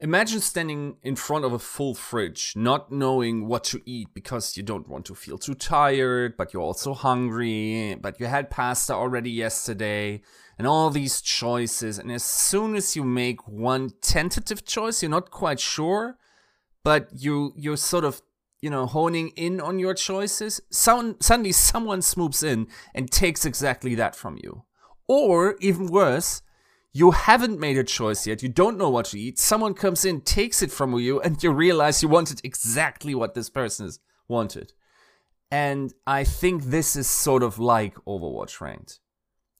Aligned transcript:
Imagine 0.00 0.40
standing 0.40 0.96
in 1.02 1.16
front 1.16 1.46
of 1.46 1.54
a 1.54 1.58
full 1.58 1.94
fridge, 1.94 2.52
not 2.54 2.92
knowing 2.92 3.48
what 3.48 3.64
to 3.64 3.80
eat 3.86 4.08
because 4.12 4.54
you 4.54 4.62
don't 4.62 4.86
want 4.88 5.06
to 5.06 5.14
feel 5.14 5.38
too 5.38 5.54
tired, 5.54 6.36
but 6.36 6.52
you're 6.52 6.62
also 6.62 6.92
hungry, 6.92 7.96
but 7.98 8.20
you 8.20 8.26
had 8.26 8.50
pasta 8.50 8.92
already 8.92 9.30
yesterday, 9.30 10.20
and 10.58 10.66
all 10.66 10.90
these 10.90 11.22
choices. 11.22 11.98
And 11.98 12.12
as 12.12 12.22
soon 12.22 12.76
as 12.76 12.94
you 12.94 13.04
make 13.04 13.48
one 13.48 13.90
tentative 14.02 14.66
choice, 14.66 15.02
you're 15.02 15.10
not 15.10 15.30
quite 15.30 15.60
sure, 15.60 16.18
but 16.84 17.08
you 17.14 17.54
you're 17.56 17.78
sort 17.78 18.04
of 18.04 18.20
you 18.60 18.68
know 18.68 18.84
honing 18.84 19.28
in 19.30 19.62
on 19.62 19.78
your 19.78 19.94
choices. 19.94 20.60
Some, 20.70 21.16
suddenly, 21.20 21.52
someone 21.52 22.02
swoops 22.02 22.42
in 22.42 22.66
and 22.94 23.10
takes 23.10 23.46
exactly 23.46 23.94
that 23.94 24.14
from 24.14 24.36
you, 24.42 24.64
or 25.08 25.56
even 25.60 25.86
worse. 25.86 26.42
You 26.96 27.10
haven't 27.10 27.60
made 27.60 27.76
a 27.76 27.84
choice 27.84 28.26
yet. 28.26 28.42
You 28.42 28.48
don't 28.48 28.78
know 28.78 28.88
what 28.88 29.04
to 29.06 29.20
eat. 29.20 29.38
Someone 29.38 29.74
comes 29.74 30.06
in, 30.06 30.22
takes 30.22 30.62
it 30.62 30.72
from 30.72 30.94
you, 30.94 31.20
and 31.20 31.42
you 31.42 31.50
realize 31.50 32.02
you 32.02 32.08
wanted 32.08 32.40
exactly 32.42 33.14
what 33.14 33.34
this 33.34 33.50
person 33.50 33.84
has 33.84 34.00
wanted. 34.28 34.72
And 35.50 35.92
I 36.06 36.24
think 36.24 36.64
this 36.64 36.96
is 36.96 37.06
sort 37.06 37.42
of 37.42 37.58
like 37.58 37.94
Overwatch 38.06 38.62
ranked 38.62 39.00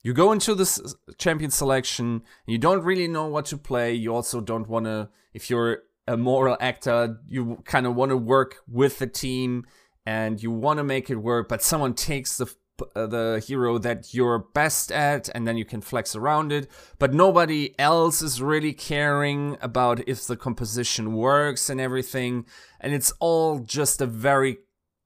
you 0.07 0.15
go 0.15 0.31
into 0.31 0.55
this 0.55 0.95
champion 1.19 1.51
selection 1.51 2.23
you 2.47 2.59
don't 2.59 2.85
really 2.85 3.09
know 3.09 3.27
what 3.27 3.45
to 3.45 3.59
play 3.59 3.93
you 3.93 4.15
also 4.15 4.41
don't 4.41 4.69
want 4.69 4.87
to 4.87 5.09
if 5.35 5.51
you're 5.51 5.83
a 6.07 6.17
moral 6.17 6.57
actor 6.61 7.19
you 7.27 7.61
kind 7.65 7.87
of 7.87 7.97
want 7.97 8.11
to 8.11 8.17
work 8.17 8.59
with 8.69 9.01
the 9.01 9.07
team 9.09 9.67
and 10.07 10.41
you 10.41 10.53
want 10.53 10.79
to 10.79 10.85
make 10.85 11.11
it 11.11 11.17
work 11.17 11.49
but 11.49 11.61
someone 11.61 11.93
takes 11.93 12.37
the 12.37 12.45
uh, 12.45 12.49
Uh, 12.95 13.07
the 13.07 13.43
hero 13.47 13.79
that 13.79 14.13
you're 14.13 14.39
best 14.39 14.93
at 14.93 15.31
and 15.35 15.49
then 15.49 15.57
you 15.57 15.65
can 15.65 15.81
flex 15.81 16.15
around 16.15 16.53
it 16.53 16.71
but 16.99 17.15
nobody 17.15 17.75
else 17.79 18.21
is 18.21 18.43
really 18.43 18.75
caring 18.75 19.57
about 19.63 20.07
if 20.07 20.27
the 20.27 20.37
composition 20.37 21.15
works 21.15 21.71
and 21.71 21.81
everything 21.81 22.45
and 22.79 22.93
it's 22.93 23.15
all 23.19 23.61
just 23.61 24.03
a 24.03 24.07
very 24.07 24.59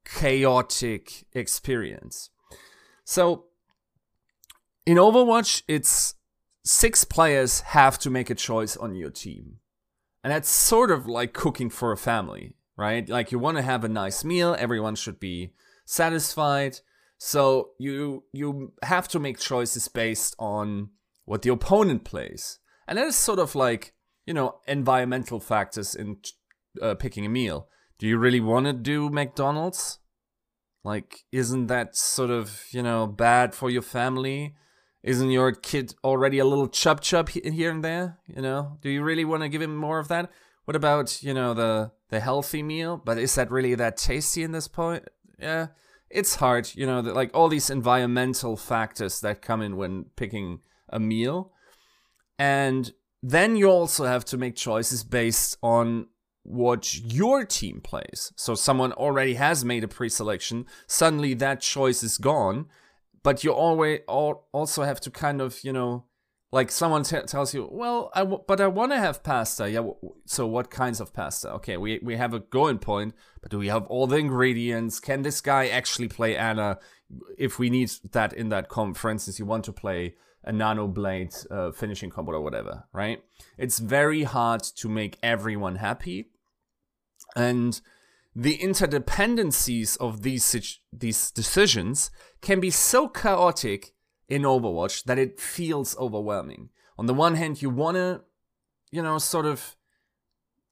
chaotic 0.04 1.26
experience 1.32 2.30
so 3.04 3.44
in 4.86 4.96
Overwatch, 4.96 5.62
it's 5.68 6.14
six 6.64 7.04
players 7.04 7.60
have 7.60 7.98
to 8.00 8.10
make 8.10 8.30
a 8.30 8.34
choice 8.34 8.76
on 8.76 8.94
your 8.94 9.10
team. 9.10 9.58
And 10.22 10.32
that's 10.32 10.48
sort 10.48 10.90
of 10.90 11.06
like 11.06 11.32
cooking 11.32 11.70
for 11.70 11.92
a 11.92 11.96
family, 11.96 12.54
right? 12.76 13.08
Like 13.08 13.32
you 13.32 13.38
want 13.38 13.56
to 13.56 13.62
have 13.62 13.84
a 13.84 13.88
nice 13.88 14.24
meal, 14.24 14.56
everyone 14.58 14.96
should 14.96 15.20
be 15.20 15.52
satisfied. 15.84 16.80
So 17.22 17.72
you 17.78 18.24
you 18.32 18.72
have 18.82 19.06
to 19.08 19.18
make 19.18 19.38
choices 19.38 19.88
based 19.88 20.34
on 20.38 20.88
what 21.26 21.42
the 21.42 21.50
opponent 21.50 22.02
plays. 22.02 22.58
And 22.88 22.96
that 22.96 23.06
is 23.06 23.14
sort 23.14 23.38
of 23.38 23.54
like, 23.54 23.92
you 24.24 24.32
know, 24.32 24.56
environmental 24.66 25.38
factors 25.38 25.94
in 25.94 26.16
uh, 26.80 26.94
picking 26.94 27.26
a 27.26 27.28
meal. 27.28 27.68
Do 27.98 28.06
you 28.08 28.16
really 28.16 28.40
want 28.40 28.64
to 28.66 28.72
do 28.72 29.10
McDonald's? 29.10 29.98
Like 30.82 31.24
isn't 31.30 31.66
that 31.66 31.94
sort 31.94 32.30
of, 32.30 32.64
you 32.70 32.82
know, 32.82 33.06
bad 33.06 33.54
for 33.54 33.68
your 33.68 33.82
family? 33.82 34.54
Isn't 35.02 35.30
your 35.30 35.52
kid 35.52 35.94
already 36.02 36.38
a 36.38 36.46
little 36.46 36.68
chub 36.68 37.02
chub 37.02 37.28
here 37.28 37.70
and 37.70 37.84
there? 37.84 38.18
You 38.26 38.40
know, 38.40 38.78
do 38.80 38.88
you 38.88 39.02
really 39.02 39.26
want 39.26 39.42
to 39.42 39.50
give 39.50 39.60
him 39.60 39.76
more 39.76 39.98
of 39.98 40.08
that? 40.08 40.30
What 40.64 40.74
about 40.74 41.22
you 41.22 41.34
know 41.34 41.52
the 41.52 41.92
the 42.08 42.20
healthy 42.20 42.62
meal? 42.62 42.96
But 42.96 43.18
is 43.18 43.34
that 43.34 43.50
really 43.50 43.74
that 43.74 43.98
tasty 43.98 44.42
in 44.42 44.52
this 44.52 44.68
point? 44.68 45.04
Yeah, 45.38 45.66
it's 46.10 46.36
hard. 46.36 46.70
You 46.74 46.86
know, 46.86 47.02
the, 47.02 47.12
like 47.12 47.30
all 47.34 47.48
these 47.48 47.70
environmental 47.70 48.56
factors 48.56 49.20
that 49.20 49.42
come 49.42 49.62
in 49.62 49.76
when 49.76 50.06
picking 50.16 50.60
a 50.88 50.98
meal, 50.98 51.52
and 52.38 52.92
then 53.22 53.56
you 53.56 53.70
also 53.70 54.04
have 54.04 54.24
to 54.26 54.36
make 54.36 54.56
choices 54.56 55.04
based 55.04 55.56
on 55.62 56.06
what 56.42 56.94
your 56.94 57.44
team 57.44 57.80
plays. 57.82 58.32
So 58.36 58.54
someone 58.54 58.92
already 58.92 59.34
has 59.34 59.64
made 59.64 59.84
a 59.84 59.88
pre-selection. 59.88 60.66
Suddenly 60.86 61.34
that 61.34 61.60
choice 61.60 62.02
is 62.02 62.16
gone 62.16 62.66
but 63.22 63.44
you 63.44 63.52
always 63.52 64.00
also 64.08 64.82
have 64.82 65.00
to 65.00 65.10
kind 65.10 65.40
of 65.40 65.62
you 65.62 65.72
know 65.72 66.04
like 66.52 66.70
someone 66.70 67.04
t- 67.04 67.20
tells 67.22 67.54
you 67.54 67.68
well 67.70 68.10
I 68.14 68.20
w- 68.20 68.42
but 68.46 68.60
i 68.60 68.66
want 68.66 68.92
to 68.92 68.98
have 68.98 69.22
pasta. 69.22 69.70
Yeah 69.70 69.78
w- 69.78 69.96
so 70.26 70.46
what 70.46 70.70
kinds 70.70 71.00
of 71.00 71.12
pasta? 71.12 71.50
Okay 71.54 71.76
we, 71.76 72.00
we 72.02 72.16
have 72.16 72.34
a 72.34 72.40
going 72.40 72.78
point 72.78 73.14
but 73.40 73.50
do 73.50 73.58
we 73.58 73.68
have 73.68 73.86
all 73.86 74.06
the 74.06 74.16
ingredients? 74.16 75.00
Can 75.00 75.22
this 75.22 75.40
guy 75.40 75.68
actually 75.68 76.08
play 76.08 76.36
Ana? 76.36 76.78
if 77.36 77.58
we 77.58 77.70
need 77.70 77.90
that 78.12 78.32
in 78.32 78.48
that 78.50 78.68
comp 78.68 78.96
for 78.96 79.10
instance 79.10 79.38
you 79.38 79.44
want 79.46 79.64
to 79.64 79.72
play 79.72 80.14
a 80.44 80.52
nano 80.52 80.86
blade 80.86 81.34
uh, 81.50 81.70
finishing 81.72 82.08
combo 82.10 82.32
or 82.32 82.40
whatever 82.40 82.84
right? 82.92 83.22
It's 83.58 83.78
very 83.78 84.22
hard 84.22 84.62
to 84.62 84.88
make 84.88 85.18
everyone 85.22 85.76
happy 85.76 86.30
and 87.36 87.80
the 88.34 88.58
interdependencies 88.58 89.96
of 89.98 90.22
these 90.22 90.78
these 90.92 91.30
decisions 91.30 92.10
can 92.40 92.60
be 92.60 92.70
so 92.70 93.08
chaotic 93.08 93.92
in 94.30 94.42
Overwatch 94.42 95.04
that 95.04 95.18
it 95.18 95.38
feels 95.38 95.98
overwhelming. 95.98 96.70
On 96.96 97.06
the 97.06 97.14
one 97.14 97.34
hand, 97.34 97.60
you 97.60 97.68
want 97.68 97.96
to, 97.96 98.22
you 98.90 99.02
know, 99.02 99.18
sort 99.18 99.44
of 99.44 99.76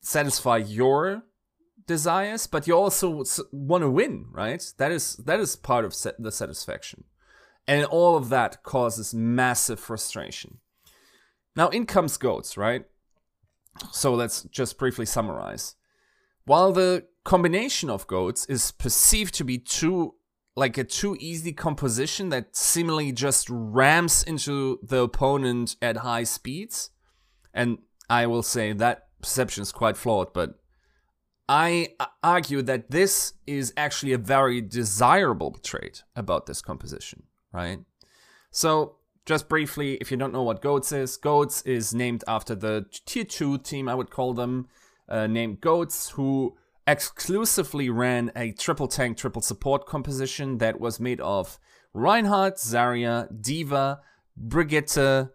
satisfy 0.01 0.59
your 0.59 1.25
desires, 1.87 2.47
but 2.47 2.67
you 2.67 2.75
also 2.75 3.25
want 3.51 3.83
to 3.83 3.91
win, 3.91 4.27
right? 4.31 4.63
That 4.79 4.93
is 4.93 5.17
that 5.17 5.41
is 5.41 5.57
part 5.57 5.85
of 5.85 5.95
the 6.19 6.31
satisfaction. 6.31 7.05
And 7.67 7.85
all 7.85 8.17
of 8.17 8.29
that 8.31 8.63
causes 8.63 9.13
massive 9.13 9.81
frustration. 9.81 10.59
Now 11.57 11.69
in 11.69 11.85
comes 11.87 12.17
goats, 12.17 12.57
right? 12.57 12.85
So 13.91 14.15
let's 14.15 14.43
just 14.45 14.79
briefly 14.79 15.07
summarize. 15.07 15.75
While 16.45 16.73
the 16.73 17.07
combination 17.25 17.91
of 17.91 18.07
goats 18.07 18.47
is 18.47 18.71
perceived 18.73 19.35
to 19.35 19.45
be 19.45 19.59
too 19.59 20.15
like 20.59 20.77
a 20.77 20.85
too 20.85 21.17
easy 21.21 21.53
composition 21.53 22.31
that 22.31 22.57
seemingly 22.57 23.13
just 23.13 23.47
rams 23.49 24.25
into 24.25 24.81
the 24.83 25.03
opponent 25.03 25.77
at 25.81 25.99
high 25.99 26.25
speeds. 26.25 26.91
And 27.55 27.79
I 28.11 28.27
will 28.27 28.43
say 28.43 28.73
that 28.73 29.07
perception 29.23 29.63
is 29.63 29.71
quite 29.71 29.97
flawed, 29.97 30.33
but 30.33 30.59
I 31.49 31.95
argue 32.25 32.61
that 32.63 32.91
this 32.91 33.35
is 33.47 33.73
actually 33.77 34.13
a 34.13 34.19
very 34.19 34.61
desirable 34.61 35.53
trait 35.63 36.03
about 36.17 36.47
this 36.47 36.61
composition, 36.61 37.23
right? 37.53 37.79
So, 38.51 38.97
just 39.27 39.49
briefly, 39.49 39.95
if 40.01 40.11
you 40.11 40.17
don't 40.17 40.33
know 40.33 40.43
what 40.43 40.61
Goats 40.61 40.91
is, 40.91 41.17
Goats 41.17 41.63
is 41.63 41.95
named 41.95 42.25
after 42.27 42.55
the 42.55 42.87
tier 43.07 43.25
2 43.25 43.59
team, 43.59 43.89
I 43.89 43.95
would 43.95 44.11
call 44.11 44.35
them, 44.35 44.69
uh, 45.09 45.27
named 45.27 45.61
Goats, 45.61 46.11
who 46.11 46.57
exclusively 46.89 47.91
ran 47.91 48.33
a 48.35 48.53
triple 48.53 48.89
tank, 48.89 49.19
triple 49.19 49.43
support 49.43 49.87
composition 49.87 50.59
that 50.59 50.81
was 50.81 50.99
made 50.99 51.21
of 51.21 51.59
Reinhardt, 51.93 52.57
Zarya, 52.57 53.29
D.Va, 53.43 54.01
Brigitte, 54.37 55.29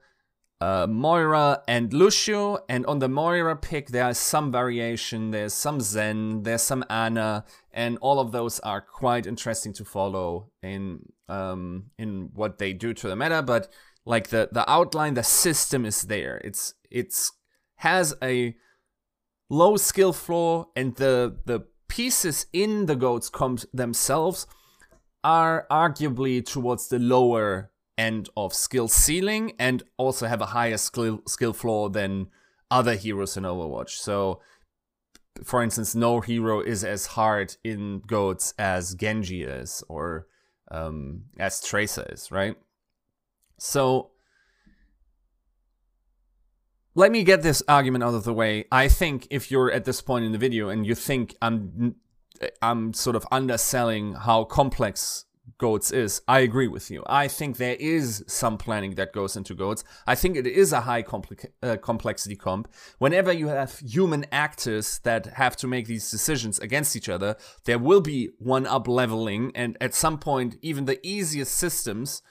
uh, 0.60 0.88
Moira, 0.90 1.62
and 1.68 1.94
Lucio. 1.94 2.58
And 2.68 2.86
on 2.88 3.00
the 3.00 3.08
Moira 3.08 3.56
pick, 3.56 3.90
there 3.90 4.10
is 4.10 4.18
some 4.18 4.52
variation. 4.52 5.30
There's 5.30 5.54
some 5.54 5.80
Zen, 5.80 6.42
there's 6.42 6.64
some 6.64 6.84
Ana, 6.90 7.46
and 7.72 8.00
all 8.02 8.20
of 8.20 8.32
those 8.32 8.60
are 8.62 8.82
quite 8.82 9.28
interesting 9.28 9.74
to 9.74 9.86
follow 9.86 10.50
in 10.64 11.06
um, 11.30 11.92
in 11.98 12.32
what 12.34 12.58
they 12.58 12.74
do 12.74 12.94
to 12.96 13.08
the 13.08 13.16
meta. 13.16 13.44
But 13.44 13.72
like 14.06 14.30
the 14.30 14.50
the 14.52 14.70
outline, 14.70 15.14
the 15.14 15.24
system 15.24 15.86
is 15.86 16.04
there. 16.04 16.42
It's 16.44 16.74
it's 16.90 17.32
has 17.76 18.16
a 18.24 18.56
low 19.50 19.78
skill 19.78 20.14
floor 20.14 20.68
and 20.76 20.96
the 20.96 21.38
the 21.46 21.66
pieces 21.88 22.48
in 22.54 22.88
the 22.88 22.96
goats 22.96 23.30
comp 23.30 23.62
themselves 23.74 24.48
are 25.24 25.68
arguably 25.70 26.44
towards 26.46 26.88
the 26.88 27.00
lower 27.00 27.72
end 27.98 28.30
of 28.36 28.54
skill 28.54 28.88
ceiling 28.88 29.54
and 29.60 29.84
also 29.98 30.26
have 30.28 30.42
a 30.42 30.48
higher 30.48 30.78
skill 30.78 31.22
skill 31.28 31.54
floor 31.54 31.90
than 31.90 32.28
other 32.72 32.96
heroes 32.96 33.38
in 33.38 33.44
Overwatch. 33.44 33.92
So 33.92 34.42
for 35.44 35.64
instance, 35.64 35.96
no 35.96 36.20
hero 36.20 36.62
is 36.62 36.84
as 36.84 37.06
hard 37.08 37.56
in 37.64 38.02
goats 38.06 38.54
as 38.58 38.96
Genji 38.96 39.44
is 39.44 39.84
or 39.88 40.28
um, 40.72 41.24
as 41.40 41.62
Tracer 41.62 42.06
is, 42.10 42.32
right? 42.32 42.56
So 43.58 44.12
let 46.96 47.12
me 47.12 47.24
get 47.24 47.42
this 47.42 47.64
argument 47.68 48.04
out 48.04 48.14
of 48.14 48.24
the 48.24 48.34
way. 48.34 48.66
I 48.72 48.88
think 48.88 49.28
if 49.30 49.50
you're 49.50 49.72
at 49.72 49.86
this 49.86 50.02
point 50.02 50.26
in 50.26 50.32
the 50.32 50.38
video 50.38 50.70
and 50.70 50.86
you 50.86 50.96
think 50.96 51.36
I'm 51.42 51.96
I'm 52.62 52.94
sort 52.94 53.16
of 53.16 53.26
underselling 53.32 54.14
how 54.14 54.44
complex 54.44 55.26
goats 55.58 55.92
is, 55.92 56.22
I 56.28 56.40
agree 56.40 56.68
with 56.68 56.90
you. 56.92 57.04
I 57.06 57.28
think 57.28 57.58
there 57.58 57.76
is 57.80 58.24
some 58.28 58.58
planning 58.58 58.96
that 58.96 59.14
goes 59.14 59.36
into 59.36 59.54
goats. 59.54 59.84
I 60.06 60.16
think 60.16 60.36
it 60.36 60.48
is 60.48 60.74
a 60.74 60.82
high 60.82 61.04
uh, 61.62 61.78
complexity 61.78 62.36
comp. 62.36 62.72
Whenever 62.98 63.32
you 63.32 63.48
have 63.48 63.80
human 63.80 64.26
actors 64.32 65.00
that 65.04 65.26
have 65.28 65.56
to 65.58 65.68
make 65.68 65.88
these 65.88 66.10
decisions 66.10 66.60
against 66.60 66.96
each 66.96 67.10
other, 67.10 67.38
there 67.66 67.80
will 67.80 68.02
be 68.02 68.32
one 68.40 68.66
up 68.66 68.88
leveling, 68.88 69.52
and 69.56 69.78
at 69.80 69.94
some 69.94 70.18
point, 70.18 70.58
even 70.62 70.86
the 70.86 71.00
easiest 71.06 71.54
systems 71.56 72.22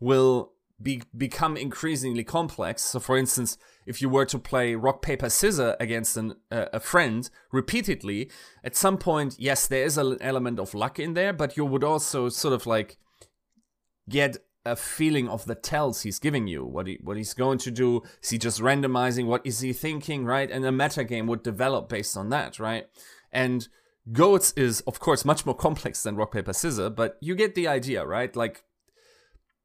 will 0.00 0.52
be, 0.82 1.02
become 1.16 1.56
increasingly 1.56 2.24
complex. 2.24 2.82
So, 2.82 3.00
for 3.00 3.16
instance, 3.16 3.58
if 3.86 4.00
you 4.00 4.08
were 4.08 4.26
to 4.26 4.38
play 4.38 4.74
rock 4.74 5.02
paper 5.02 5.30
scissors 5.30 5.74
against 5.80 6.16
an, 6.16 6.34
uh, 6.50 6.66
a 6.72 6.80
friend 6.80 7.28
repeatedly, 7.52 8.30
at 8.64 8.76
some 8.76 8.98
point, 8.98 9.36
yes, 9.38 9.66
there 9.66 9.84
is 9.84 9.98
an 9.98 10.18
element 10.20 10.58
of 10.58 10.74
luck 10.74 10.98
in 10.98 11.14
there, 11.14 11.32
but 11.32 11.56
you 11.56 11.64
would 11.64 11.84
also 11.84 12.28
sort 12.28 12.54
of 12.54 12.66
like 12.66 12.98
get 14.08 14.38
a 14.64 14.76
feeling 14.76 15.28
of 15.28 15.44
the 15.46 15.54
tells 15.54 16.02
he's 16.02 16.18
giving 16.18 16.46
you, 16.46 16.64
what 16.64 16.86
he 16.86 16.98
what 17.02 17.16
he's 17.16 17.34
going 17.34 17.58
to 17.58 17.70
do. 17.70 18.02
Is 18.22 18.30
he 18.30 18.38
just 18.38 18.60
randomizing? 18.60 19.26
What 19.26 19.44
is 19.44 19.60
he 19.60 19.72
thinking? 19.72 20.24
Right, 20.24 20.50
and 20.50 20.64
a 20.64 20.72
meta 20.72 21.04
game 21.04 21.26
would 21.26 21.42
develop 21.42 21.88
based 21.88 22.16
on 22.16 22.28
that, 22.30 22.58
right? 22.60 22.86
And 23.32 23.66
Goats 24.12 24.52
is 24.56 24.80
of 24.82 25.00
course 25.00 25.24
much 25.24 25.44
more 25.44 25.54
complex 25.54 26.02
than 26.02 26.16
rock 26.16 26.32
paper 26.32 26.52
scissors, 26.52 26.90
but 26.90 27.16
you 27.20 27.34
get 27.34 27.54
the 27.54 27.66
idea, 27.66 28.06
right? 28.06 28.34
Like 28.36 28.62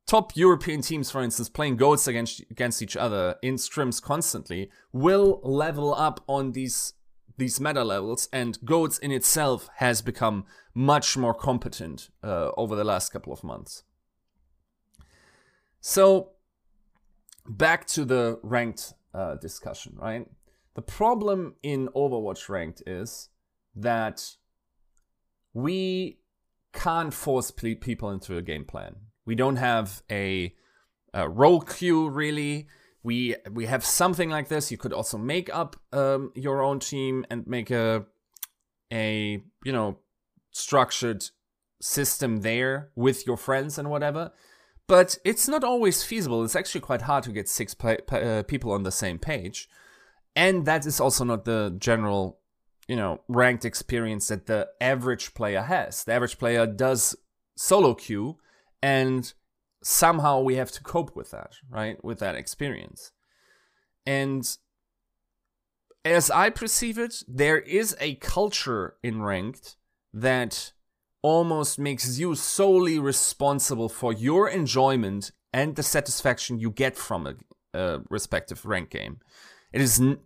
top 0.08 0.36
European 0.36 0.82
teams, 0.82 1.12
for 1.12 1.22
instance, 1.22 1.50
playing 1.50 1.76
goats 1.76 2.08
against 2.08 2.42
against 2.50 2.82
each 2.82 2.98
other 2.98 3.36
in 3.44 3.56
scrims 3.56 4.02
constantly, 4.02 4.72
will 4.92 5.40
level 5.44 5.94
up 5.94 6.24
on 6.28 6.54
these 6.54 6.94
these 7.38 7.60
meta 7.60 7.84
levels, 7.84 8.28
and 8.34 8.58
goats 8.66 8.98
in 8.98 9.12
itself 9.12 9.70
has 9.76 10.02
become 10.02 10.46
much 10.74 11.16
more 11.16 11.36
competent 11.36 12.10
uh, 12.24 12.50
over 12.58 12.76
the 12.76 12.84
last 12.84 13.10
couple 13.10 13.32
of 13.32 13.44
months. 13.44 13.84
So, 15.80 16.32
back 17.46 17.86
to 17.88 18.06
the 18.06 18.40
ranked 18.42 18.94
uh, 19.14 19.36
discussion, 19.36 19.96
right? 19.98 20.28
The 20.74 20.82
problem 20.82 21.56
in 21.62 21.90
Overwatch 21.90 22.50
ranked 22.50 22.82
is 22.88 23.30
that 23.76 24.36
we 25.54 26.20
can't 26.74 27.14
force 27.14 27.52
people 27.52 28.12
into 28.12 28.38
a 28.38 28.42
game 28.42 28.66
plan 28.66 28.96
we 29.28 29.36
don't 29.36 29.58
have 29.58 30.02
a, 30.10 30.56
a 31.14 31.30
role 31.30 31.62
queue 31.62 32.10
really. 32.10 32.68
We 33.04 33.36
we 33.52 33.68
have 33.68 33.86
something 33.86 34.30
like 34.30 34.48
this. 34.48 34.72
You 34.72 34.78
could 34.78 34.94
also 34.94 35.18
make 35.18 35.54
up 35.54 35.76
um, 35.94 36.32
your 36.34 36.64
own 36.64 36.80
team 36.80 37.26
and 37.30 37.46
make 37.46 37.70
a 37.70 38.06
a 38.92 39.44
you 39.64 39.72
know 39.72 40.00
structured 40.52 41.26
system 41.80 42.38
there 42.42 42.90
with 42.96 43.28
your 43.28 43.38
friends 43.38 43.78
and 43.78 43.90
whatever. 43.90 44.32
But 44.88 45.18
it's 45.26 45.48
not 45.48 45.64
always 45.64 46.04
feasible. 46.04 46.44
It's 46.44 46.56
actually 46.56 46.82
quite 46.82 47.04
hard 47.04 47.26
to 47.26 47.32
get 47.32 47.50
six 47.50 47.76
uh, 47.84 48.44
people 48.48 48.72
on 48.72 48.84
the 48.84 48.92
same 48.92 49.20
page, 49.20 49.70
and 50.36 50.66
that 50.66 50.86
is 50.86 51.00
also 51.00 51.24
not 51.26 51.46
the 51.46 51.76
general 51.78 52.40
you 52.88 52.96
know 52.96 53.22
ranked 53.28 53.66
experience 53.66 54.30
that 54.30 54.48
the 54.48 54.70
average 54.80 55.34
player 55.34 55.62
has. 55.62 56.06
The 56.06 56.14
average 56.14 56.40
player 56.40 56.66
does 56.66 57.16
solo 57.56 57.94
queue 57.94 58.38
and 58.82 59.34
somehow 59.84 60.42
we 60.42 60.56
have 60.56 60.72
to 60.72 60.84
cope 60.84 61.16
with 61.16 61.32
that, 61.32 61.54
right? 61.70 62.04
With 62.04 62.20
that 62.20 62.36
experience. 62.36 63.12
And 64.06 64.58
as 66.06 66.32
I 66.32 66.50
perceive 66.50 66.98
it, 66.98 67.24
there 67.28 67.60
is 67.60 67.96
a 68.00 68.16
culture 68.16 68.96
in 69.04 69.22
ranked 69.22 69.76
that 70.14 70.72
almost 71.22 71.78
makes 71.78 72.18
you 72.18 72.36
solely 72.36 73.00
responsible 73.00 73.90
for 73.90 74.14
your 74.14 74.48
enjoyment 74.48 75.32
and 75.52 75.76
the 75.76 75.84
satisfaction 75.84 76.60
you 76.60 76.72
get 76.72 76.96
from 76.96 77.28
a, 77.28 77.36
a 77.78 78.00
respective 78.10 78.66
rank 78.66 78.90
game. 78.92 79.20
It 79.74 79.82
is 79.82 80.00
n- 80.00 80.20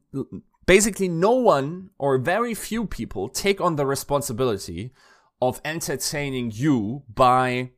basically 0.65 1.07
no 1.07 1.31
one 1.31 1.89
or 1.97 2.17
very 2.17 2.53
few 2.53 2.85
people 2.85 3.29
take 3.29 3.59
on 3.59 3.75
the 3.75 3.85
responsibility 3.85 4.91
of 5.41 5.59
entertaining 5.65 6.51
you 6.53 7.03
by 7.11 7.71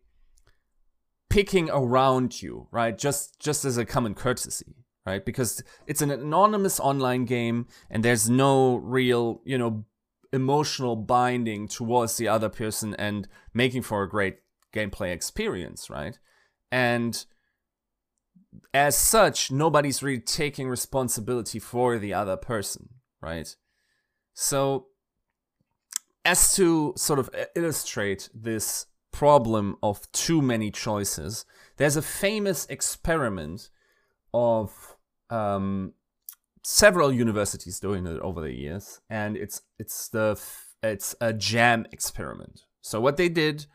picking 1.33 1.67
around 1.71 2.43
you, 2.43 2.67
right? 2.71 2.95
Just 2.95 3.39
just 3.39 3.65
as 3.65 3.77
a 3.77 3.85
common 3.85 4.13
courtesy, 4.13 4.75
right? 5.03 5.25
Because 5.25 5.63
it's 5.87 6.01
an 6.01 6.11
anonymous 6.11 6.79
online 6.79 7.25
game 7.25 7.65
and 7.89 8.05
there's 8.05 8.29
no 8.29 8.75
real, 8.75 9.41
you 9.43 9.57
know, 9.57 9.85
emotional 10.31 10.95
binding 10.95 11.67
towards 11.67 12.17
the 12.17 12.27
other 12.27 12.49
person 12.49 12.93
and 12.99 13.27
making 13.51 13.81
for 13.81 14.03
a 14.03 14.09
great 14.09 14.37
gameplay 14.71 15.11
experience, 15.11 15.89
right? 15.89 16.19
And 16.71 17.25
as 18.71 18.95
such, 18.95 19.51
nobody's 19.51 20.03
really 20.03 20.21
taking 20.21 20.67
responsibility 20.69 21.57
for 21.57 21.97
the 21.97 22.13
other 22.13 22.37
person, 22.37 22.89
right? 23.21 23.55
So, 24.35 24.87
as 26.23 26.55
to 26.55 26.93
sort 26.95 27.17
of 27.17 27.29
illustrate 27.55 28.29
this 28.35 28.85
problem 29.13 29.77
of 29.81 30.11
too 30.11 30.41
many 30.41 30.69
choices. 30.69 31.45
There's 31.77 31.95
a 31.95 32.01
famous 32.01 32.65
experiment 32.65 33.69
of 34.33 34.97
um, 35.29 35.93
several 36.63 37.13
universities 37.13 37.79
doing 37.79 38.05
it 38.05 38.19
over 38.19 38.41
the 38.41 38.51
years, 38.51 38.99
and 39.09 39.37
it's 39.37 39.61
it's 39.79 40.09
the 40.09 40.37
it's 40.81 41.15
a 41.21 41.31
jam 41.31 41.85
experiment. 41.93 42.63
So 42.81 42.99
what 42.99 43.15
they 43.15 43.29
did, 43.29 43.67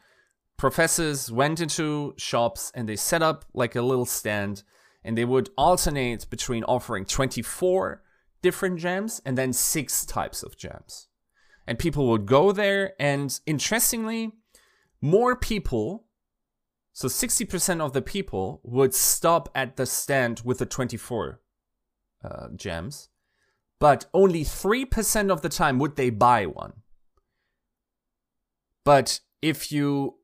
professors 0.59 1.33
went 1.33 1.61
into 1.61 2.15
shops 2.19 2.71
and 2.75 2.87
they 2.87 2.97
set 2.97 3.23
up 3.23 3.47
like 3.55 3.75
a 3.75 3.83
little 3.83 4.05
stand, 4.05 4.65
and 5.03 5.17
they 5.17 5.25
would 5.25 5.49
alternate 5.57 6.29
between 6.29 6.65
offering 6.65 7.07
24 7.07 8.03
different 8.43 8.79
jams 8.79 9.23
and 9.25 9.39
then 9.39 9.53
six 9.53 10.05
types 10.05 10.43
of 10.43 10.57
jams. 10.57 11.09
And 11.67 11.79
people 11.79 12.09
would 12.09 12.27
go 12.27 12.53
there, 12.53 12.95
and 12.99 13.39
interestingly, 13.47 14.33
more 15.01 15.37
people, 15.37 16.07
so 16.93 17.09
60% 17.09 17.81
of 17.81 17.93
the 17.93 18.03
people 18.03 18.61
would 18.65 18.95
stop 18.95 19.49
at 19.55 19.77
the 19.77 19.87
stand 19.87 20.43
with 20.45 20.59
the 20.59 20.67
24 20.67 21.41
uh, 22.25 22.49
gems, 22.57 23.09
but 23.79 24.07
only 24.13 24.45
3% 24.45 25.31
of 25.31 25.43
the 25.43 25.49
time 25.49 25.79
would 25.79 25.97
they 25.97 26.11
buy 26.11 26.47
one. 26.47 26.73
But 28.85 29.21
if 29.43 29.71
you 29.71 30.17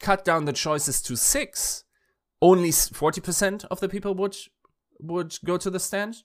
cut 0.00 0.24
down 0.24 0.44
the 0.44 0.52
choices 0.52 1.00
to 1.02 1.16
six, 1.16 1.84
only 2.42 2.70
40% 2.70 3.64
of 3.70 3.80
the 3.80 3.88
people 3.88 4.14
would 4.14 4.36
would 5.00 5.36
go 5.44 5.56
to 5.56 5.70
the 5.70 5.78
stand. 5.78 6.16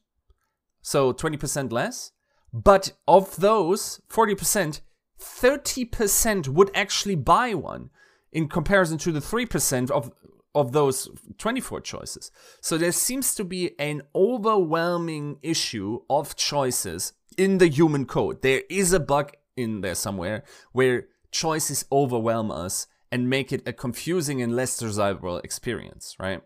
So 0.81 1.13
20% 1.13 1.71
less. 1.71 2.11
But 2.51 2.93
of 3.07 3.37
those 3.37 4.01
40%, 4.09 4.81
30% 5.19 6.47
would 6.49 6.71
actually 6.75 7.15
buy 7.15 7.53
one 7.53 7.89
in 8.31 8.47
comparison 8.47 8.97
to 8.99 9.11
the 9.11 9.19
3% 9.19 9.91
of 9.91 10.11
of 10.55 10.71
those 10.71 11.09
24 11.39 11.81
choices. 11.81 12.31
So 12.61 12.77
there 12.77 12.91
seems 12.91 13.33
to 13.35 13.43
be 13.43 13.71
an 13.79 14.03
overwhelming 14.13 15.37
issue 15.41 16.01
of 16.09 16.35
choices 16.35 17.13
in 17.37 17.57
the 17.57 17.67
human 17.67 18.05
code. 18.05 18.41
There 18.41 18.61
is 18.69 18.93
a 18.93 18.99
bug 18.99 19.31
in 19.57 19.81
there 19.81 19.95
somewhere 19.95 20.43
where 20.71 21.07
choices 21.31 21.85
overwhelm 21.91 22.51
us 22.51 22.87
and 23.11 23.29
make 23.29 23.51
it 23.51 23.67
a 23.67 23.73
confusing 23.73 24.41
and 24.41 24.55
less 24.55 24.77
desirable 24.77 25.37
experience, 25.39 26.15
right? 26.19 26.41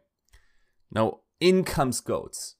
Now, 0.91 1.19
in 1.39 1.63
comes 1.63 1.99
goats. 1.99 2.55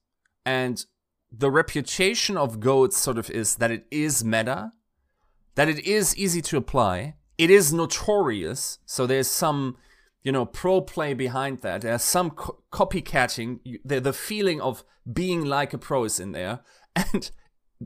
And 0.46 0.86
the 1.32 1.52
reputation 1.52 2.38
of 2.38 2.60
goats 2.60 2.98
sort 2.98 3.18
of 3.18 3.30
is 3.30 3.56
that 3.58 3.72
it 3.72 3.86
is 3.92 4.24
meta, 4.24 4.72
that 5.58 5.68
it 5.68 5.80
is 5.88 6.16
easy 6.16 6.40
to 6.44 6.56
apply. 6.56 7.16
It 7.36 7.50
is 7.50 7.74
notorious, 7.74 8.78
so 8.86 9.08
there's 9.08 9.28
some, 9.28 9.76
you 10.22 10.32
know, 10.32 10.46
pro 10.46 10.82
play 10.82 11.16
behind 11.16 11.62
that. 11.62 11.82
There's 11.82 12.04
some 12.04 12.30
co- 12.30 12.60
copycatting. 12.72 13.80
The, 13.84 14.00
the 14.00 14.14
feeling 14.14 14.62
of 14.62 14.84
being 15.12 15.46
like 15.46 15.74
a 15.74 15.80
pro 15.80 16.06
is 16.06 16.20
in 16.20 16.32
there. 16.32 16.62
And 16.96 17.32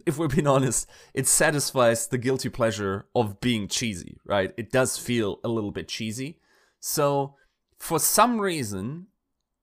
if 0.05 0.17
we're 0.17 0.27
being 0.27 0.47
honest, 0.47 0.89
it 1.13 1.27
satisfies 1.27 2.07
the 2.07 2.17
guilty 2.17 2.49
pleasure 2.49 3.07
of 3.15 3.39
being 3.39 3.67
cheesy, 3.69 4.17
right? 4.25 4.53
It 4.57 4.71
does 4.71 4.97
feel 4.97 5.39
a 5.43 5.49
little 5.49 5.71
bit 5.71 5.87
cheesy. 5.87 6.39
So 6.79 7.35
for 7.77 7.99
some 7.99 8.39
reason, 8.39 9.07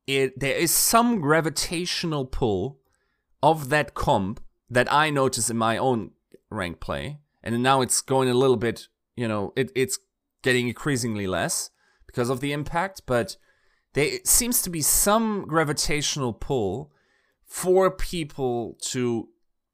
it 0.07 0.39
there 0.39 0.57
is 0.57 0.71
some 0.71 1.21
gravitational 1.21 2.25
pull 2.25 2.79
of 3.43 3.69
that 3.69 3.95
comp 3.95 4.41
that 4.69 4.91
I 4.93 5.11
notice 5.11 5.49
in 5.49 5.57
my 5.57 5.77
own 5.77 6.13
rank 6.51 6.81
play 6.81 7.19
and 7.55 7.63
now 7.63 7.81
it's 7.81 8.01
going 8.01 8.29
a 8.29 8.35
little 8.35 8.57
bit, 8.57 8.89
you 9.17 9.27
know, 9.27 9.53
it, 9.57 9.71
it's 9.75 9.99
getting 10.43 10.69
increasingly 10.69 11.27
less 11.27 11.71
because 12.07 12.31
of 12.31 12.41
the 12.41 12.53
impact, 12.53 13.03
but 13.07 13.37
there 13.95 14.19
seems 14.25 14.63
to 14.63 14.71
be 14.71 14.83
some 14.83 15.47
gravitational 15.47 16.33
pull 16.33 16.93
for 17.45 17.91
people 17.91 18.77
to 18.81 19.29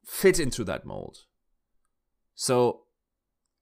fit 0.05 0.39
into 0.39 0.63
that 0.63 0.85
mold. 0.85 1.25
So 2.33 2.81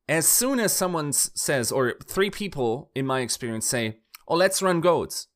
as 0.08 0.28
soon 0.28 0.60
as 0.60 0.74
someone 0.74 1.14
says, 1.14 1.72
or 1.72 1.96
three 2.06 2.30
people 2.30 2.92
in 2.94 3.06
my 3.06 3.22
experience 3.22 3.66
say, 3.66 3.98
oh, 4.28 4.36
let's 4.36 4.62
run 4.62 4.82
goats, 4.82 5.28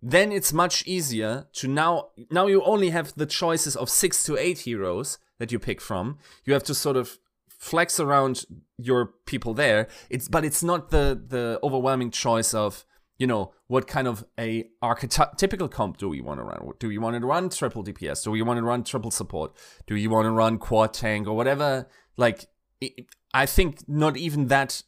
then 0.00 0.32
it's 0.32 0.52
much 0.52 0.86
easier 0.86 1.46
to 1.54 1.68
now, 1.68 2.08
now 2.30 2.46
you 2.46 2.62
only 2.64 2.90
have 2.90 3.12
the 3.14 3.26
choices 3.26 3.76
of 3.76 3.88
six 3.90 4.24
to 4.24 4.36
eight 4.36 4.60
heroes 4.60 5.18
that 5.38 5.52
you 5.52 5.58
pick 5.58 5.80
from. 5.80 6.18
You 6.44 6.54
have 6.54 6.64
to 6.64 6.74
sort 6.74 6.96
of 6.96 7.18
flex 7.62 8.00
around 8.00 8.44
your 8.76 9.06
people 9.24 9.54
there. 9.54 9.86
It's 10.10 10.28
but 10.28 10.44
it's 10.44 10.62
not 10.64 10.90
the 10.90 11.20
the 11.34 11.60
overwhelming 11.62 12.10
choice 12.10 12.52
of 12.52 12.84
you 13.18 13.26
know, 13.28 13.52
what 13.68 13.86
kind 13.86 14.08
of 14.08 14.24
a 14.36 14.68
archetypical 14.82 15.70
comp 15.70 15.96
do 15.96 16.08
we 16.08 16.20
want 16.20 16.40
to 16.40 16.44
run? 16.44 16.72
Do 16.80 16.88
we 16.88 16.98
want 16.98 17.20
to 17.20 17.24
run 17.24 17.50
triple 17.50 17.84
DPS? 17.84 18.24
Do 18.24 18.32
we 18.32 18.42
want 18.42 18.58
to 18.58 18.64
run 18.64 18.82
triple 18.82 19.12
support? 19.12 19.52
Do 19.86 19.94
you 19.94 20.10
want 20.10 20.26
to 20.26 20.32
run 20.32 20.58
quad 20.58 20.92
tank 20.92 21.28
or 21.28 21.36
whatever? 21.36 21.86
Like, 22.16 22.46
I 23.32 23.46
think 23.46 23.88
not 23.88 24.16
even 24.16 24.48
that. 24.48 24.82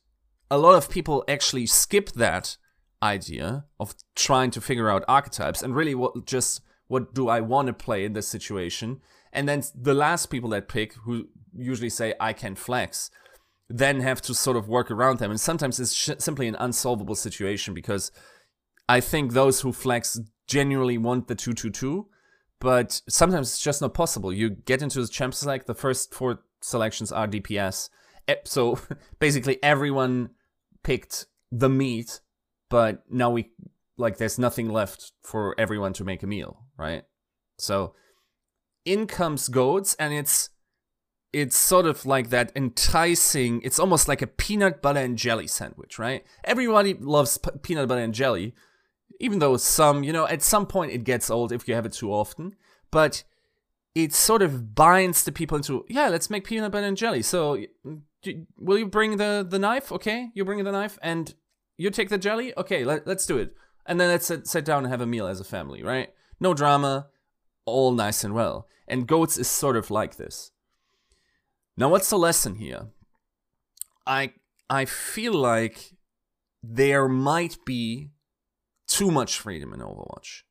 A 0.50 0.58
lot 0.58 0.74
of 0.74 0.90
people 0.90 1.22
actually 1.28 1.66
skip 1.66 2.10
that 2.12 2.56
idea 3.00 3.66
of 3.78 3.94
trying 4.16 4.50
to 4.50 4.60
figure 4.60 4.90
out 4.90 5.04
archetypes 5.06 5.62
and 5.62 5.76
really 5.76 5.94
what 5.94 6.26
just 6.26 6.60
what 6.88 7.14
do 7.14 7.28
I 7.28 7.40
want 7.40 7.68
to 7.68 7.72
play 7.72 8.04
in 8.04 8.14
this 8.14 8.26
situation. 8.26 9.00
And 9.34 9.48
then 9.48 9.62
the 9.74 9.94
last 9.94 10.26
people 10.26 10.50
that 10.50 10.68
pick, 10.68 10.94
who 10.94 11.28
usually 11.54 11.90
say 11.90 12.14
I 12.20 12.32
can 12.32 12.54
flex, 12.54 13.10
then 13.68 14.00
have 14.00 14.20
to 14.22 14.34
sort 14.34 14.56
of 14.56 14.68
work 14.68 14.90
around 14.90 15.18
them. 15.18 15.30
And 15.30 15.40
sometimes 15.40 15.80
it's 15.80 16.10
simply 16.22 16.46
an 16.46 16.56
unsolvable 16.58 17.14
situation 17.14 17.74
because 17.74 18.12
I 18.88 19.00
think 19.00 19.32
those 19.32 19.60
who 19.60 19.72
flex 19.72 20.20
genuinely 20.46 20.98
want 20.98 21.28
the 21.28 21.34
222, 21.34 22.06
but 22.60 23.00
sometimes 23.08 23.48
it's 23.48 23.62
just 23.62 23.80
not 23.80 23.94
possible. 23.94 24.32
You 24.32 24.50
get 24.50 24.82
into 24.82 25.00
the 25.00 25.08
champ 25.08 25.34
select, 25.34 25.66
the 25.66 25.74
first 25.74 26.14
four 26.14 26.40
selections 26.60 27.10
are 27.10 27.26
DPS. 27.26 27.88
So 28.44 28.78
basically 29.18 29.62
everyone 29.62 30.30
picked 30.82 31.26
the 31.50 31.68
meat, 31.68 32.20
but 32.68 33.02
now 33.10 33.30
we 33.30 33.50
like 33.96 34.18
there's 34.18 34.38
nothing 34.38 34.68
left 34.68 35.12
for 35.22 35.54
everyone 35.58 35.92
to 35.94 36.04
make 36.04 36.22
a 36.22 36.26
meal, 36.26 36.64
right? 36.76 37.04
So 37.58 37.94
in 38.84 39.06
comes 39.06 39.48
goats 39.48 39.94
and 39.98 40.12
it's 40.12 40.50
it's 41.32 41.56
sort 41.56 41.84
of 41.84 42.06
like 42.06 42.30
that 42.30 42.52
enticing 42.54 43.60
it's 43.62 43.78
almost 43.78 44.06
like 44.06 44.22
a 44.22 44.26
peanut 44.26 44.80
butter 44.80 45.00
and 45.00 45.18
jelly 45.18 45.46
sandwich 45.46 45.98
right? 45.98 46.24
Everybody 46.44 46.94
loves 46.94 47.38
p- 47.38 47.50
peanut 47.62 47.88
butter 47.88 48.02
and 48.02 48.14
jelly 48.14 48.54
even 49.20 49.38
though 49.38 49.56
some 49.56 50.04
you 50.04 50.12
know 50.12 50.26
at 50.28 50.42
some 50.42 50.66
point 50.66 50.92
it 50.92 51.04
gets 51.04 51.30
old 51.30 51.52
if 51.52 51.66
you 51.66 51.74
have 51.74 51.86
it 51.86 51.92
too 51.92 52.12
often 52.12 52.54
but 52.90 53.24
it 53.94 54.12
sort 54.12 54.42
of 54.42 54.74
binds 54.74 55.24
the 55.24 55.32
people 55.32 55.56
into 55.56 55.84
yeah 55.88 56.08
let's 56.08 56.30
make 56.30 56.44
peanut 56.44 56.72
butter 56.72 56.86
and 56.86 56.96
jelly. 56.96 57.22
So 57.22 57.64
will 58.58 58.78
you 58.78 58.86
bring 58.86 59.16
the 59.16 59.46
the 59.48 59.58
knife? 59.58 59.92
Okay 59.92 60.30
you 60.34 60.44
bring 60.44 60.62
the 60.62 60.72
knife 60.72 60.98
and 61.02 61.34
you 61.76 61.90
take 61.90 62.08
the 62.08 62.18
jelly? 62.18 62.56
Okay 62.56 62.84
let, 62.84 63.06
let's 63.06 63.26
do 63.26 63.38
it. 63.38 63.54
And 63.86 64.00
then 64.00 64.08
let's 64.08 64.26
sit, 64.26 64.46
sit 64.46 64.64
down 64.64 64.84
and 64.84 64.90
have 64.90 65.00
a 65.00 65.06
meal 65.06 65.26
as 65.26 65.40
a 65.40 65.44
family 65.44 65.82
right? 65.82 66.12
No 66.40 66.54
drama 66.54 67.08
all 67.66 67.92
nice 67.92 68.24
and 68.24 68.34
well 68.34 68.68
and 68.86 69.06
goats 69.06 69.38
is 69.38 69.48
sort 69.48 69.76
of 69.76 69.90
like 69.90 70.16
this 70.16 70.52
now, 71.76 71.88
what's 71.88 72.10
the 72.10 72.18
lesson 72.18 72.56
here? 72.56 72.86
I 74.06 74.32
I 74.70 74.84
feel 74.84 75.34
like 75.34 75.94
there 76.62 77.08
might 77.08 77.58
be 77.64 78.10
too 78.86 79.10
much 79.10 79.38
freedom 79.38 79.72
in 79.72 79.80
Overwatch. 79.80 80.42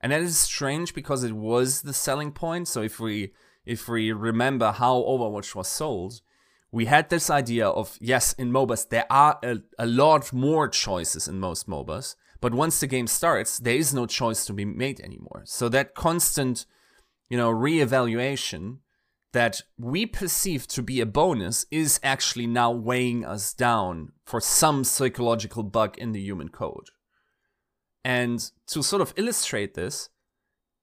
And 0.00 0.12
that 0.12 0.20
is 0.20 0.38
strange 0.38 0.94
because 0.94 1.24
it 1.24 1.32
was 1.32 1.82
the 1.82 1.94
selling 1.94 2.32
point. 2.32 2.68
So 2.68 2.82
if 2.82 2.98
we 2.98 3.32
if 3.64 3.88
we 3.88 4.12
remember 4.12 4.72
how 4.72 4.96
Overwatch 4.96 5.54
was 5.54 5.68
sold, 5.68 6.20
we 6.72 6.86
had 6.86 7.08
this 7.08 7.30
idea 7.30 7.68
of 7.68 7.96
yes, 8.00 8.32
in 8.32 8.50
MOBAs 8.50 8.88
there 8.88 9.06
are 9.10 9.38
a, 9.42 9.58
a 9.78 9.86
lot 9.86 10.32
more 10.32 10.68
choices 10.68 11.28
in 11.28 11.38
most 11.38 11.68
MOBAs, 11.68 12.16
but 12.44 12.52
once 12.52 12.78
the 12.78 12.86
game 12.86 13.06
starts, 13.06 13.58
there 13.58 13.74
is 13.74 13.94
no 13.94 14.04
choice 14.04 14.44
to 14.44 14.52
be 14.52 14.66
made 14.66 15.00
anymore. 15.00 15.44
So 15.46 15.70
that 15.70 15.94
constant, 15.94 16.66
you 17.30 17.38
know, 17.38 17.50
reevaluation 17.50 18.80
that 19.32 19.62
we 19.78 20.04
perceive 20.04 20.66
to 20.66 20.82
be 20.82 21.00
a 21.00 21.06
bonus 21.06 21.64
is 21.70 21.98
actually 22.02 22.46
now 22.46 22.70
weighing 22.70 23.24
us 23.24 23.54
down 23.54 24.12
for 24.26 24.42
some 24.42 24.84
psychological 24.84 25.62
bug 25.62 25.96
in 25.96 26.12
the 26.12 26.20
human 26.20 26.50
code. 26.50 26.90
And 28.04 28.50
to 28.66 28.82
sort 28.82 29.00
of 29.00 29.14
illustrate 29.16 29.72
this, 29.72 30.10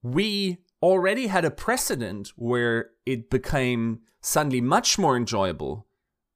we 0.01 0.63
already 0.81 1.27
had 1.27 1.45
a 1.45 1.51
precedent 1.51 2.29
where 2.35 2.89
it 3.05 3.29
became 3.29 3.99
suddenly 4.19 4.61
much 4.61 4.97
more 4.97 5.15
enjoyable 5.15 5.85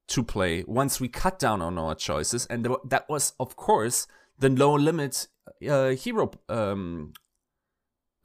to 0.06 0.22
play 0.22 0.62
once 0.68 1.00
we 1.00 1.08
cut 1.08 1.40
down 1.40 1.60
on 1.62 1.78
our 1.78 1.96
choices. 1.96 2.46
And 2.46 2.68
that 2.84 3.08
was, 3.08 3.32
of 3.40 3.56
course, 3.56 4.06
the 4.38 4.48
low 4.48 4.74
limit 4.74 5.28
uh, 5.68 5.90
hero 5.90 6.30
um, 6.48 7.12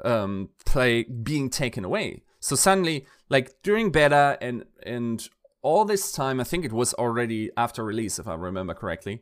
um, 0.04 0.50
play 0.66 1.04
being 1.04 1.50
taken 1.50 1.86
away. 1.86 2.24
So 2.40 2.56
suddenly, 2.56 3.06
like 3.30 3.62
during 3.64 3.92
beta 3.92 4.38
and 4.42 4.66
and 4.84 5.28
all 5.62 5.86
this 5.86 6.12
time, 6.12 6.40
I 6.40 6.44
think 6.44 6.66
it 6.66 6.74
was 6.74 6.94
already 6.96 7.52
after 7.56 7.84
release, 7.84 8.18
if 8.18 8.28
I 8.28 8.34
remember 8.34 8.74
correctly. 8.74 9.22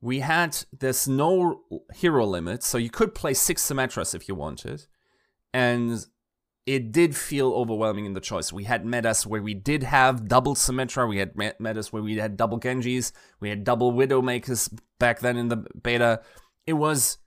We 0.00 0.20
had 0.20 0.56
there's 0.76 1.06
no 1.06 1.62
hero 1.94 2.26
limit, 2.26 2.62
so 2.62 2.78
you 2.78 2.90
could 2.90 3.14
play 3.14 3.34
six 3.34 3.62
Symmetras 3.62 4.14
if 4.14 4.28
you 4.28 4.34
wanted, 4.34 4.86
and 5.52 6.06
it 6.70 6.92
did 6.92 7.16
feel 7.16 7.52
overwhelming 7.52 8.04
in 8.04 8.14
the 8.14 8.20
choice. 8.20 8.52
We 8.52 8.62
had 8.62 8.86
metas 8.86 9.26
where 9.26 9.42
we 9.42 9.54
did 9.54 9.82
have 9.82 10.28
double 10.28 10.54
Symmetra, 10.54 11.08
we 11.08 11.18
had 11.18 11.34
metas 11.58 11.92
where 11.92 12.00
we 12.00 12.16
had 12.16 12.36
double 12.36 12.60
Genjis, 12.60 13.10
we 13.40 13.48
had 13.48 13.64
double 13.64 13.92
Widowmakers 13.92 14.72
back 15.00 15.18
then 15.18 15.36
in 15.36 15.48
the 15.48 15.66
beta. 15.82 16.20
It 16.68 16.74
was 16.74 17.18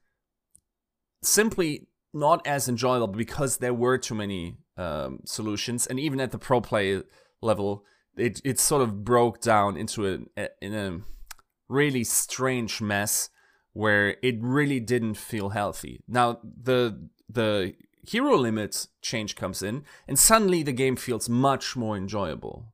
simply 1.21 1.87
not 2.13 2.47
as 2.47 2.69
enjoyable 2.69 3.07
because 3.07 3.57
there 3.57 3.73
were 3.73 3.97
too 3.97 4.15
many 4.15 4.55
um, 4.77 5.19
solutions, 5.25 5.87
and 5.87 5.99
even 5.99 6.21
at 6.21 6.31
the 6.31 6.39
pro 6.39 6.61
play 6.61 7.01
level, 7.41 7.83
it 8.15 8.39
it 8.45 8.59
sort 8.59 8.81
of 8.81 9.03
broke 9.03 9.41
down 9.41 9.75
into 9.75 10.07
a 10.37 10.47
in 10.61 10.73
a 10.73 11.01
really 11.67 12.05
strange 12.05 12.79
mess 12.79 13.29
where 13.73 14.15
it 14.23 14.37
really 14.39 14.79
didn't 14.79 15.15
feel 15.15 15.49
healthy. 15.49 16.01
Now 16.07 16.39
the 16.43 17.09
the 17.27 17.73
hero 18.05 18.35
limit 18.37 18.87
change 19.01 19.35
comes 19.35 19.61
in, 19.61 19.83
and 20.07 20.19
suddenly 20.19 20.63
the 20.63 20.73
game 20.73 20.95
feels 20.95 21.29
much 21.29 21.75
more 21.75 21.95
enjoyable. 21.97 22.73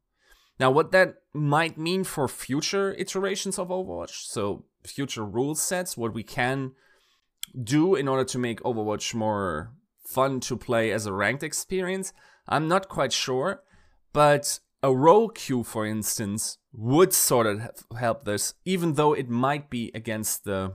Now, 0.60 0.72
what 0.72 0.92
that 0.92 1.16
might 1.34 1.78
mean 1.78 2.04
for 2.04 2.28
future 2.28 2.94
iterations 2.98 3.58
of 3.58 3.70
Overwatch, 3.70 4.26
so 4.28 4.66
future 4.84 5.24
rule 5.24 5.56
sets, 5.56 5.96
what 5.96 6.14
we 6.14 6.24
can 6.24 6.74
do 7.64 7.96
in 7.96 8.08
order 8.08 8.26
to 8.26 8.38
make 8.38 8.62
Overwatch 8.62 9.14
more 9.14 9.72
fun 10.06 10.40
to 10.42 10.58
play 10.58 10.92
as 10.92 11.06
a 11.06 11.14
ranked 11.14 11.44
experience? 11.44 12.12
I'm 12.48 12.68
not 12.68 12.90
quite 12.90 13.14
sure, 13.14 13.64
but 14.12 14.60
a 14.84 14.94
role 14.94 15.30
queue, 15.30 15.64
for 15.64 15.86
instance, 15.86 16.58
would 16.74 17.14
sort 17.14 17.46
of 17.46 17.62
help 17.98 18.26
this, 18.26 18.54
even 18.66 18.94
though 18.94 19.14
it 19.14 19.30
might 19.30 19.70
be 19.70 19.92
against 19.94 20.44
the 20.44 20.74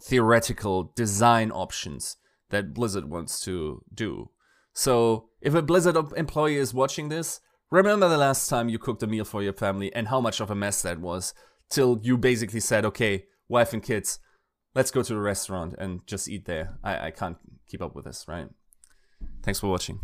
theoretical 0.00 0.92
design 0.94 1.50
options 1.50 2.16
that 2.50 2.74
Blizzard 2.74 3.10
wants 3.10 3.40
to 3.40 3.82
do. 3.92 4.30
So, 4.72 5.30
if 5.40 5.54
a 5.54 5.62
Blizzard 5.62 5.96
employee 6.16 6.56
is 6.56 6.72
watching 6.72 7.08
this, 7.08 7.40
remember 7.70 8.08
the 8.08 8.16
last 8.16 8.48
time 8.48 8.68
you 8.68 8.78
cooked 8.78 9.02
a 9.02 9.06
meal 9.06 9.24
for 9.24 9.42
your 9.42 9.52
family 9.52 9.92
and 9.92 10.08
how 10.08 10.20
much 10.20 10.40
of 10.40 10.50
a 10.50 10.54
mess 10.54 10.82
that 10.82 11.00
was, 11.00 11.34
till 11.68 11.98
you 12.02 12.16
basically 12.16 12.60
said, 12.60 12.84
okay, 12.84 13.24
wife 13.48 13.72
and 13.72 13.82
kids, 13.82 14.20
let's 14.74 14.90
go 14.90 15.02
to 15.02 15.14
a 15.14 15.20
restaurant 15.20 15.74
and 15.78 16.06
just 16.06 16.28
eat 16.28 16.44
there. 16.46 16.78
I, 16.82 17.06
I 17.06 17.10
can't 17.10 17.38
keep 17.68 17.82
up 17.82 17.94
with 17.94 18.04
this, 18.04 18.26
right? 18.28 18.48
Thanks 19.42 19.60
for 19.60 19.68
watching. 19.68 20.00